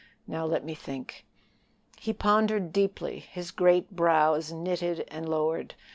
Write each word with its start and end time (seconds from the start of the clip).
Now 0.25 0.47
let 0.47 0.65
me 0.65 0.73
think." 0.73 1.27
He 1.99 2.11
pondered 2.11 2.73
deeply, 2.73 3.19
his 3.19 3.51
great 3.51 3.91
brows 3.95 4.51
knitted 4.51 5.05
and 5.09 5.29
lowered. 5.29 5.75